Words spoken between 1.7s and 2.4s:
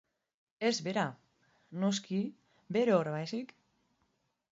noski,